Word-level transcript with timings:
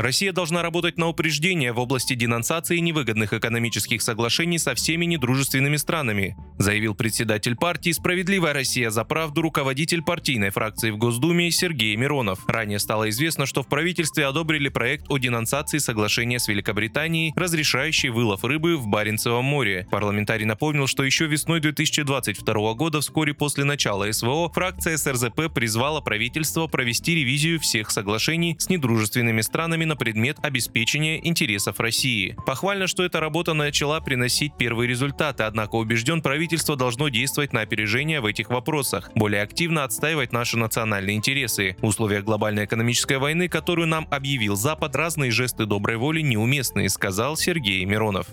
Россия 0.00 0.32
должна 0.32 0.62
работать 0.62 0.96
на 0.96 1.08
упреждение 1.08 1.72
в 1.72 1.78
области 1.78 2.14
денонсации 2.14 2.78
невыгодных 2.78 3.34
экономических 3.34 4.00
соглашений 4.00 4.58
со 4.58 4.74
всеми 4.74 5.04
недружественными 5.04 5.76
странами, 5.76 6.36
заявил 6.58 6.94
председатель 6.94 7.54
партии 7.54 7.90
«Справедливая 7.90 8.54
Россия 8.54 8.88
за 8.88 9.04
правду» 9.04 9.42
руководитель 9.42 10.00
партийной 10.00 10.48
фракции 10.50 10.90
в 10.90 10.96
Госдуме 10.96 11.50
Сергей 11.50 11.96
Миронов. 11.96 12.48
Ранее 12.48 12.78
стало 12.78 13.10
известно, 13.10 13.44
что 13.44 13.62
в 13.62 13.68
правительстве 13.68 14.24
одобрили 14.24 14.70
проект 14.70 15.04
о 15.10 15.18
денонсации 15.18 15.76
соглашения 15.76 16.38
с 16.38 16.48
Великобританией, 16.48 17.34
разрешающий 17.36 18.08
вылов 18.08 18.42
рыбы 18.42 18.78
в 18.78 18.86
Баренцевом 18.86 19.44
море. 19.44 19.86
Парламентарий 19.90 20.46
напомнил, 20.46 20.86
что 20.86 21.04
еще 21.04 21.26
весной 21.26 21.60
2022 21.60 22.72
года, 22.72 23.02
вскоре 23.02 23.34
после 23.34 23.64
начала 23.64 24.10
СВО, 24.10 24.48
фракция 24.48 24.96
СРЗП 24.96 25.52
призвала 25.54 26.00
правительство 26.00 26.68
провести 26.68 27.16
ревизию 27.16 27.60
всех 27.60 27.90
соглашений 27.90 28.56
с 28.58 28.70
недружественными 28.70 29.42
странами 29.42 29.89
на 29.90 29.96
предмет 29.96 30.38
обеспечения 30.40 31.20
интересов 31.26 31.80
России. 31.80 32.36
Похвально, 32.46 32.86
что 32.86 33.02
эта 33.02 33.18
работа 33.18 33.54
начала 33.54 34.00
приносить 34.00 34.54
первые 34.56 34.88
результаты, 34.88 35.42
однако 35.42 35.74
убежден, 35.74 36.22
правительство 36.22 36.76
должно 36.76 37.08
действовать 37.08 37.52
на 37.52 37.62
опережение 37.62 38.20
в 38.20 38.26
этих 38.26 38.50
вопросах, 38.50 39.10
более 39.16 39.42
активно 39.42 39.82
отстаивать 39.82 40.32
наши 40.32 40.56
национальные 40.56 41.16
интересы. 41.16 41.76
В 41.80 41.86
условиях 41.86 42.22
глобальной 42.24 42.66
экономической 42.66 43.18
войны, 43.18 43.48
которую 43.48 43.88
нам 43.88 44.06
объявил 44.10 44.54
Запад, 44.54 44.94
разные 44.94 45.32
жесты 45.32 45.66
доброй 45.66 45.96
воли 45.96 46.20
неуместны, 46.20 46.88
сказал 46.88 47.36
Сергей 47.36 47.84
Миронов. 47.84 48.28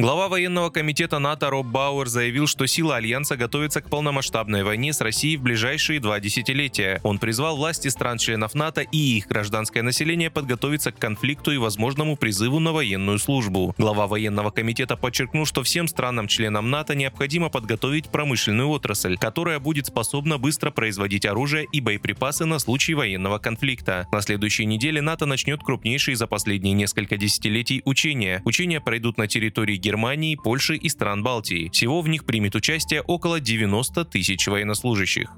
Глава 0.00 0.28
военного 0.28 0.70
комитета 0.70 1.18
НАТО 1.18 1.50
Роб 1.50 1.66
Бауэр 1.66 2.06
заявил, 2.06 2.46
что 2.46 2.66
сила 2.66 2.94
Альянса 2.94 3.36
готовится 3.36 3.80
к 3.80 3.90
полномасштабной 3.90 4.62
войне 4.62 4.92
с 4.92 5.00
Россией 5.00 5.36
в 5.36 5.42
ближайшие 5.42 5.98
два 5.98 6.20
десятилетия. 6.20 7.00
Он 7.02 7.18
призвал 7.18 7.56
власти 7.56 7.88
стран-членов 7.88 8.54
НАТО 8.54 8.82
и 8.82 8.96
их 8.96 9.26
гражданское 9.26 9.82
население 9.82 10.30
подготовиться 10.30 10.92
к 10.92 11.00
конфликту 11.00 11.50
и 11.50 11.56
возможному 11.56 12.16
призыву 12.16 12.60
на 12.60 12.70
военную 12.72 13.18
службу. 13.18 13.74
Глава 13.76 14.06
военного 14.06 14.52
комитета 14.52 14.96
подчеркнул, 14.96 15.46
что 15.46 15.64
всем 15.64 15.88
странам-членам 15.88 16.70
НАТО 16.70 16.94
необходимо 16.94 17.48
подготовить 17.48 18.08
промышленную 18.08 18.68
отрасль, 18.68 19.18
которая 19.18 19.58
будет 19.58 19.86
способна 19.86 20.38
быстро 20.38 20.70
производить 20.70 21.26
оружие 21.26 21.66
и 21.72 21.80
боеприпасы 21.80 22.44
на 22.44 22.60
случай 22.60 22.94
военного 22.94 23.38
конфликта. 23.38 24.06
На 24.12 24.20
следующей 24.20 24.64
неделе 24.64 25.02
НАТО 25.02 25.26
начнет 25.26 25.60
крупнейшие 25.64 26.14
за 26.16 26.28
последние 26.28 26.74
несколько 26.74 27.16
десятилетий 27.16 27.82
учения. 27.84 28.42
Учения 28.44 28.80
пройдут 28.80 29.18
на 29.18 29.26
территории 29.26 29.87
Германии, 29.88 30.36
Польши 30.36 30.76
и 30.76 30.90
стран 30.90 31.22
Балтии. 31.22 31.70
Всего 31.72 32.02
в 32.02 32.08
них 32.10 32.26
примет 32.26 32.54
участие 32.54 33.00
около 33.00 33.40
90 33.40 34.04
тысяч 34.04 34.46
военнослужащих. 34.46 35.30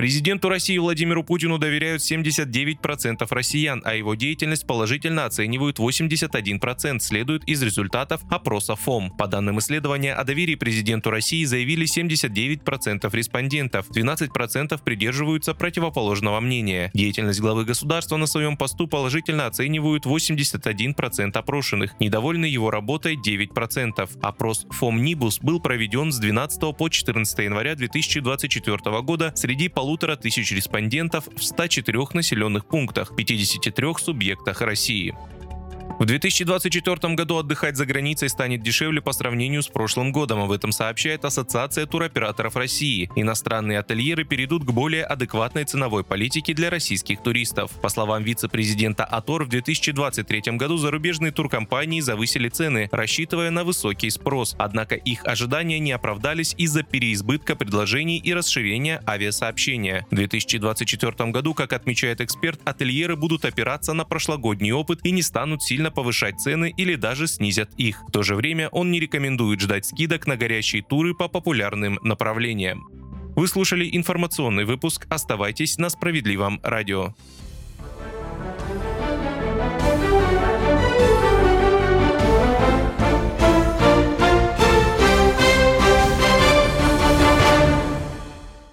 Президенту 0.00 0.48
России 0.48 0.78
Владимиру 0.78 1.22
Путину 1.22 1.58
доверяют 1.58 2.00
79% 2.00 3.26
россиян, 3.28 3.82
а 3.84 3.94
его 3.94 4.14
деятельность 4.14 4.66
положительно 4.66 5.26
оценивают 5.26 5.78
81%, 5.78 7.00
следует 7.00 7.44
из 7.44 7.62
результатов 7.62 8.22
опроса 8.30 8.76
ФОМ. 8.76 9.10
По 9.10 9.26
данным 9.26 9.58
исследования, 9.58 10.14
о 10.14 10.24
доверии 10.24 10.54
президенту 10.54 11.10
России 11.10 11.44
заявили 11.44 11.84
79% 11.84 13.14
респондентов, 13.14 13.90
12% 13.90 14.82
придерживаются 14.82 15.52
противоположного 15.52 16.40
мнения. 16.40 16.90
Деятельность 16.94 17.40
главы 17.40 17.66
государства 17.66 18.16
на 18.16 18.24
своем 18.24 18.56
посту 18.56 18.86
положительно 18.86 19.44
оценивают 19.44 20.06
81% 20.06 21.36
опрошенных, 21.36 22.00
недовольны 22.00 22.46
его 22.46 22.70
работой 22.70 23.16
9%. 23.16 24.08
Опрос 24.22 24.66
ФОМнибус 24.70 25.40
был 25.40 25.60
проведен 25.60 26.10
с 26.10 26.18
12 26.18 26.74
по 26.74 26.88
14 26.88 27.38
января 27.40 27.74
2024 27.74 29.02
года 29.02 29.34
среди 29.36 29.68
полу 29.68 29.89
полутора 29.90 30.14
тысяч 30.14 30.52
респондентов 30.52 31.26
в 31.36 31.42
104 31.42 31.98
населенных 32.14 32.64
пунктах, 32.64 33.16
53 33.16 33.94
субъектах 33.98 34.60
России. 34.60 35.16
В 35.98 36.06
2024 36.06 37.14
году 37.14 37.36
отдыхать 37.36 37.76
за 37.76 37.84
границей 37.84 38.28
станет 38.28 38.62
дешевле 38.62 39.02
по 39.02 39.12
сравнению 39.12 39.62
с 39.62 39.68
прошлым 39.68 40.12
годом, 40.12 40.40
об 40.40 40.50
этом 40.50 40.72
сообщает 40.72 41.24
Ассоциация 41.24 41.86
туроператоров 41.86 42.56
России. 42.56 43.10
Иностранные 43.16 43.78
ательеры 43.78 44.24
перейдут 44.24 44.64
к 44.64 44.70
более 44.70 45.04
адекватной 45.04 45.64
ценовой 45.64 46.04
политике 46.04 46.54
для 46.54 46.70
российских 46.70 47.22
туристов. 47.22 47.70
По 47.82 47.88
словам 47.88 48.22
вице-президента 48.22 49.04
АТОР, 49.04 49.44
в 49.44 49.48
2023 49.48 50.56
году 50.56 50.76
зарубежные 50.78 51.32
туркомпании 51.32 52.00
завысили 52.00 52.48
цены, 52.48 52.88
рассчитывая 52.92 53.50
на 53.50 53.64
высокий 53.64 54.10
спрос. 54.10 54.54
Однако 54.58 54.94
их 54.94 55.26
ожидания 55.26 55.78
не 55.78 55.92
оправдались 55.92 56.54
из-за 56.56 56.82
переизбытка 56.82 57.56
предложений 57.56 58.22
и 58.24 58.32
расширения 58.32 59.02
авиасообщения. 59.06 60.06
В 60.10 60.14
2024 60.14 61.30
году, 61.30 61.54
как 61.54 61.72
отмечает 61.72 62.20
эксперт, 62.20 62.60
ательеры 62.64 63.16
будут 63.16 63.44
опираться 63.44 63.92
на 63.92 64.04
прошлогодний 64.04 64.72
опыт 64.72 65.00
и 65.04 65.10
не 65.10 65.22
станут 65.22 65.62
сильно 65.80 65.90
повышать 65.90 66.38
цены 66.38 66.74
или 66.76 66.94
даже 66.94 67.26
снизят 67.26 67.70
их. 67.78 68.02
В 68.06 68.12
то 68.12 68.22
же 68.22 68.34
время 68.34 68.68
он 68.68 68.90
не 68.90 69.00
рекомендует 69.00 69.60
ждать 69.60 69.86
скидок 69.86 70.26
на 70.26 70.36
горящие 70.36 70.82
туры 70.82 71.14
по 71.14 71.26
популярным 71.26 71.98
направлениям. 72.02 72.86
Вы 73.34 73.48
слушали 73.48 73.88
информационный 73.90 74.66
выпуск. 74.66 75.06
Оставайтесь 75.08 75.78
на 75.78 75.88
справедливом 75.88 76.60
радио. 76.62 77.14